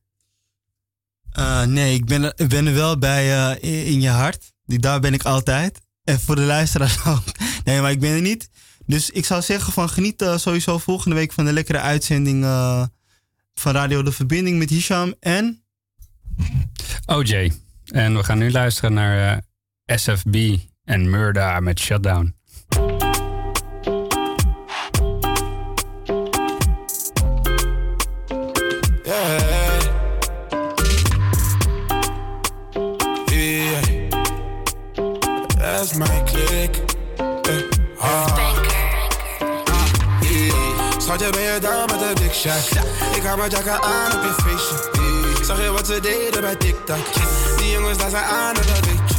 Nee, 1.66 1.94
ik 1.94 2.04
ben, 2.04 2.36
er, 2.36 2.46
ben 2.46 2.74
wel 2.74 2.98
bij 2.98 3.56
in, 3.60 3.84
in 3.84 4.00
je 4.00 4.08
hart. 4.08 4.52
Die, 4.64 4.78
daar 4.78 5.00
ben 5.00 5.14
ik 5.14 5.22
altijd. 5.22 5.80
En 6.04 6.20
voor 6.20 6.36
de 6.36 6.42
luisteraars 6.42 7.04
ook. 7.14 7.24
Nee, 7.64 7.80
maar 7.80 7.90
ik 7.90 8.00
ben 8.00 8.14
er 8.14 8.20
niet. 8.20 8.48
Dus 8.86 9.10
ik 9.10 9.24
zou 9.24 9.42
zeggen 9.42 9.72
van 9.72 9.88
geniet 9.88 10.22
eh, 10.22 10.36
sowieso 10.36 10.78
volgende 10.78 11.16
week 11.16 11.32
van 11.32 11.44
de 11.44 11.52
lekkere 11.52 11.80
uitzending 11.80 12.44
eh, 12.44 12.84
van 13.54 13.72
Radio 13.72 14.02
De 14.02 14.12
Verbinding 14.12 14.58
met 14.58 14.70
Hisham 14.70 15.14
en... 15.20 15.62
OJ. 17.06 17.52
En 17.84 18.16
we 18.16 18.24
gaan 18.24 18.38
nu 18.38 18.50
luisteren 18.50 18.92
naar 18.92 19.42
eh, 19.84 19.96
SFB 19.96 20.56
en 20.84 21.10
Murda 21.10 21.60
met 21.60 21.80
Shutdown. 21.80 22.34
Yeah. 29.04 29.80
Yeah. 33.30 34.08
That's 35.58 35.94
my 35.94 36.22
click. 36.24 36.81
Schatje, 41.12 41.30
ben 41.30 41.54
je 41.54 41.60
down 41.60 41.90
met 41.90 41.98
de 41.98 42.22
big 42.22 42.34
shack? 42.34 42.84
Ik 43.16 43.22
ga 43.22 43.36
mijn 43.36 43.50
jacka 43.50 43.80
aan 43.80 44.12
op 44.12 44.22
je 44.22 44.34
feestje. 44.42 45.44
Zag 45.44 45.62
je 45.62 45.70
wat 45.70 45.86
ze 45.86 46.00
deden 46.00 46.40
bij 46.40 46.56
TikTok? 46.56 47.14
Die 47.56 47.70
jongens 47.70 47.98
daar 47.98 48.10
zijn 48.10 48.24
aan 48.24 48.54
en 48.54 48.66
dat 48.66 48.86
weet 48.86 49.08
je. 49.08 49.14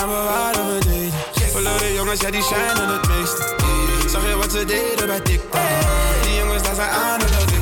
En 0.00 0.08
we 0.08 0.14
waren 0.14 0.74
we 0.74 0.78
deden. 0.80 1.50
Verloren 1.52 1.94
jongens, 1.94 2.20
ja 2.20 2.30
die 2.30 2.42
shinen 2.42 2.88
het 2.88 3.08
meeste. 3.08 3.54
Yeah. 3.56 4.08
Zag 4.08 4.28
je 4.28 4.36
wat 4.36 4.52
ze 4.52 4.64
deden 4.64 5.06
bij 5.06 5.20
TikTok? 5.20 5.60
Die 6.22 6.34
jongens 6.34 6.62
daar 6.62 6.74
zijn 6.74 6.90
aan 6.90 7.20
en 7.20 7.26
dat 7.26 7.44
weet 7.44 7.50
je. 7.50 7.57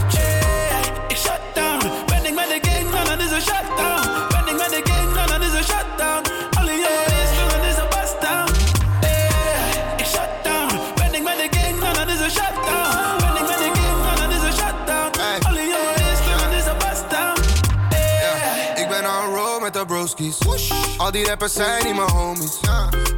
Al 20.97 21.11
die 21.11 21.27
rappers 21.27 21.53
zijn 21.53 21.85
niet 21.85 21.97
mijn 21.97 22.11
homies. 22.11 22.61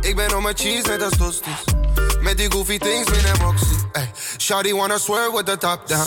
Ik 0.01 0.17
ben 0.17 0.37
on 0.37 0.43
mijn 0.43 0.57
cheese 0.57 0.89
net 0.89 1.03
als 1.03 1.17
tosties. 1.19 1.65
Met 2.21 2.37
die 2.37 2.53
goofy 2.53 2.79
things, 2.79 3.11
moxie. 3.43 3.77
Ay, 3.93 4.11
Shawty 4.39 4.73
wanna 4.73 4.99
swerve 4.99 5.33
with 5.37 5.47
the 5.47 5.57
top 5.57 5.89
down. 5.89 6.07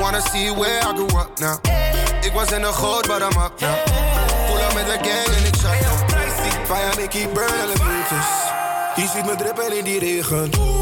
Wanna 0.00 0.20
see 0.20 0.54
where 0.54 0.78
I 0.78 0.94
grew 0.94 1.20
up 1.20 1.38
now. 1.38 1.58
Ik 2.20 2.32
was 2.32 2.50
in 2.50 2.60
de 2.60 2.72
goot, 2.72 3.06
but 3.06 3.20
I'm 3.20 3.42
up 3.42 3.60
now. 3.60 3.74
Pull 4.46 4.60
up 4.60 4.74
met 4.74 4.86
de 4.86 5.08
gang 5.08 5.36
en 5.36 5.44
ik 5.44 5.54
shut 5.54 5.80
down. 5.80 6.08
Fire 6.66 7.08
keep 7.08 7.34
burn 7.34 7.54
elevators. 7.64 8.26
Je 8.94 9.08
ziet 9.14 9.24
me 9.24 9.36
drippen 9.36 9.78
in 9.78 9.84
die 9.84 9.98
regen. 9.98 10.77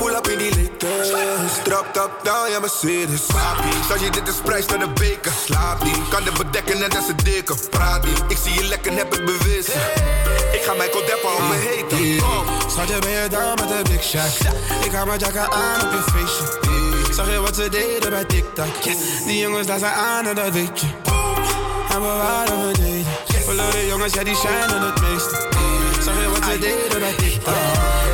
Pull 0.00 0.14
up 0.14 0.26
in 0.28 0.38
die 0.38 0.54
litters. 0.54 1.08
Trap 1.62 1.92
top 1.92 2.10
down, 2.22 2.50
ja 2.50 2.60
Mercedes. 2.60 3.20
Zag 3.88 4.00
je 4.00 4.10
dit 4.10 4.28
is 4.28 4.34
prijs 4.44 4.66
naar 4.66 4.78
de 4.78 4.88
beker. 4.88 5.32
Slaap 5.44 5.84
niet, 5.84 6.08
kan 6.08 6.24
dit 6.24 6.38
bedekken 6.38 6.78
net 6.78 6.96
als 6.96 7.08
een 7.08 7.16
deken. 7.24 7.56
Praat 7.70 8.04
niet, 8.04 8.22
ik 8.28 8.36
zie 8.42 8.54
je 8.54 8.64
lekker, 8.64 8.92
heb 8.92 9.10
het 9.10 9.24
bewezen. 9.24 9.80
Ik 10.52 10.62
ga 10.62 10.72
Michael 10.72 11.06
Deppen 11.06 11.32
op 11.32 11.48
me 11.48 11.54
heten. 11.54 12.24
Schatje, 12.70 12.98
ben 12.98 13.10
je 13.10 13.28
down 13.28 13.60
met 13.60 13.68
de 13.68 13.90
big 13.90 14.02
shack? 14.02 14.52
Ik 14.84 14.90
ga 14.90 15.04
mijn 15.04 15.18
jacka 15.18 15.48
aan 15.50 15.80
op 15.82 15.92
je 15.92 16.02
feestje. 16.12 17.14
Zag 17.14 17.30
je 17.30 17.40
wat 17.40 17.54
ze 17.56 17.68
deden 17.68 18.10
bij 18.10 18.24
TikTok? 18.24 18.82
Die 19.26 19.38
jongens 19.38 19.66
daar 19.66 19.78
zijn 19.78 19.94
aan 19.94 20.26
en 20.26 20.34
dat 20.34 20.50
weet 20.50 20.80
je. 20.80 20.86
En 21.90 22.00
we 22.00 22.06
waren 22.06 22.66
we 22.66 22.72
deden. 22.72 23.06
Verloren 23.44 23.86
jongens, 23.86 24.14
ja 24.14 24.24
die 24.24 24.36
shinen 24.36 24.82
het 24.82 25.00
meeste. 25.00 25.48
Zag 26.02 26.14
je 26.22 26.28
wat 26.30 26.44
ze 26.50 26.58
deden 26.58 26.98
bij 27.00 27.14
TikTok? 27.16 28.09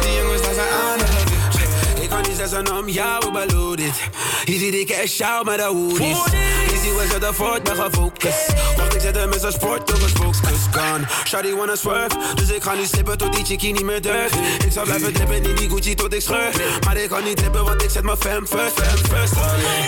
Je. 2.51 2.59
Ik 2.59 2.64
kan 2.64 2.84
niet 2.84 2.94
zeggen 2.94 3.22
om 3.22 3.24
jou, 3.24 3.32
maar 3.32 3.47
loaded. 3.47 4.01
Je 4.44 4.59
ziet 4.59 4.74
ik 4.74 4.86
cash 4.86 5.20
out 5.20 5.44
met 5.44 5.57
de 5.57 5.62
hoodies. 5.62 6.66
Ziet 6.87 6.97
we 6.97 7.07
zetten 7.11 7.34
voort, 7.34 7.62
ben 7.62 7.76
gefocust. 7.76 8.55
Wacht, 8.76 8.95
ik 8.95 9.01
zet 9.01 9.16
hem 9.16 9.32
in 9.32 9.41
zijn 9.41 9.53
sport, 9.53 9.87
toch 9.87 10.03
een 10.03 10.09
spokeskus 10.09 10.70
kan. 10.70 11.07
Shawty 11.24 11.55
wanna 11.55 11.74
swerve, 11.74 12.16
dus 12.34 12.51
ik 12.51 12.62
ga 12.62 12.74
niet 12.74 12.89
slippen 12.89 13.18
tot 13.18 13.32
die 13.32 13.45
chickie 13.45 13.72
niet 13.72 13.82
meer 13.82 14.03
durft. 14.03 14.34
Ik 14.64 14.72
zal 14.72 14.84
blijven 14.84 15.12
drippen 15.12 15.43
in 15.43 15.55
die 15.55 15.70
Gucci 15.70 15.95
tot 15.95 16.14
ik 16.14 16.20
scheur. 16.20 16.51
Maar 16.84 16.97
ik 16.97 17.09
kan 17.09 17.24
niet 17.24 17.37
trippen, 17.37 17.64
want 17.64 17.82
ik 17.82 17.91
zet 17.91 18.03
mijn 18.03 18.16
fam 18.16 18.47
first, 18.47 18.80
fam 18.80 19.18
first. 19.18 19.34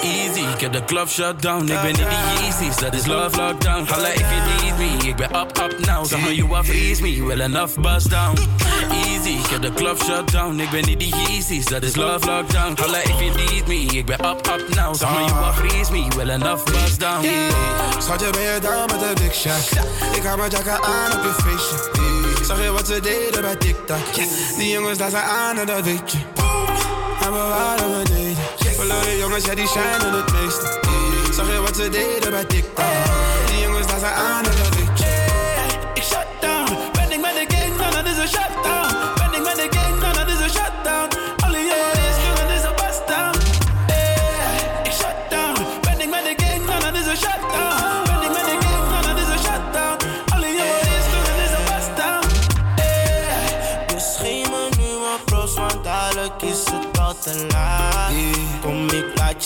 Easy, 0.03 0.41
ik 0.55 0.61
heb 0.61 0.73
de 0.73 0.85
club 0.85 1.09
shut 1.09 1.43
down. 1.43 1.61
Ik 1.61 1.81
ben 1.81 1.89
in 1.89 1.95
die 1.95 2.43
Yeezys, 2.43 2.77
dat 2.77 2.95
is 2.95 3.07
love 3.07 3.37
lockdown. 3.37 3.87
Holla 3.93 4.09
if 4.09 4.21
you 4.21 4.63
need 4.63 4.79
me, 4.79 5.09
ik 5.09 5.17
ben 5.17 5.37
up, 5.37 5.59
up 5.59 5.87
now. 5.87 6.07
Zeg 6.07 6.21
maar, 6.21 6.33
you 6.33 6.55
are 6.55 6.65
freeze 6.65 7.03
me, 7.03 7.25
well 7.25 7.41
enough 7.41 7.81
bust 7.81 8.11
down. 8.11 8.39
Easy, 8.91 9.29
ik 9.29 9.47
heb 9.51 9.63
de 9.63 9.73
club 9.73 10.03
shut 10.03 10.31
down. 10.31 10.61
Ik 10.61 10.71
ben 10.71 10.83
in 10.83 10.99
die 10.99 11.15
Yeezys, 11.17 11.65
dat 11.65 11.83
is 11.83 11.97
love 11.97 12.27
lockdown. 12.27 12.77
Holla 12.81 12.99
if 12.99 13.21
you 13.21 13.35
need 13.35 13.67
me, 13.67 13.99
ik 13.99 14.07
ben 14.07 14.19
up, 14.25 14.47
up 14.47 14.75
now. 14.75 14.95
Zeg 14.95 15.11
maar, 15.11 15.25
you 15.25 15.45
are 15.45 15.53
freeze 15.53 15.93
me, 15.93 16.07
well 16.17 16.31
enough 16.31 16.65
bust 16.65 16.88
down. 16.97 17.27
Schatje, 17.99 18.31
ben 18.31 18.43
je 18.43 18.59
down 18.61 18.93
met 18.93 19.01
de 19.01 19.23
big 19.23 19.35
shack? 19.35 19.85
Ik 20.15 20.23
ga 20.23 20.37
mijn 20.37 20.51
jacka 20.51 20.81
aan 20.81 21.13
op 21.13 21.23
je 21.23 21.35
feestje. 21.43 22.45
Zag 22.45 22.63
je 22.63 22.71
wat 22.71 22.87
ze 22.87 23.01
deden 23.01 23.43
bij 23.43 23.57
TikTok? 23.57 24.15
Die 24.57 24.71
jongens 24.71 24.99
daar 24.99 25.11
zijn 25.11 25.25
aan 25.25 25.59
en 25.59 25.67
dat 25.67 25.81
weet 25.85 26.13
je. 26.13 26.19
En 27.25 27.33
we 27.33 27.39
waren 27.39 27.99
we 27.99 28.05
deden. 28.05 28.37
Verloren 28.75 29.17
jongens, 29.17 29.45
ja 29.45 29.55
die 29.55 29.67
shinen 29.67 30.13
het 30.13 30.33
meeste. 30.33 30.81
Zag 31.33 31.47
je 31.53 31.61
wat 31.61 31.77
ze 31.77 31.89
deden 31.89 32.31
bij 32.31 32.45
TikTok? 32.45 32.85
Die 33.47 33.61
jongens 33.61 33.87
daar 33.87 33.99
zijn 33.99 34.15
aan 34.15 34.45
en 34.45 34.57
dat 34.57 34.68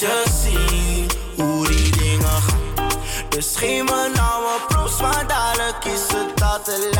je 0.03 0.24
zien 0.42 1.07
hoe 1.36 1.66
die 1.66 1.96
dingen 1.96 2.42
gaan. 2.42 2.88
Dus 3.28 3.57
geef 3.57 3.82
me 3.82 4.11
nou 4.14 4.44
een 4.44 4.66
pros, 4.68 5.00
want 5.00 5.28
dadelijk 5.28 5.84
is 5.84 6.07
het 6.14 6.42
al 6.42 6.62
te 6.62 6.90